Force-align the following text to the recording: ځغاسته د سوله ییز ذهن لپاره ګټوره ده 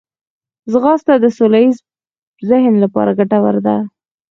ځغاسته 0.71 1.13
د 1.19 1.25
سوله 1.37 1.59
ییز 1.63 1.77
ذهن 2.49 2.73
لپاره 2.83 3.11
ګټوره 3.19 3.59
ده 3.67 3.75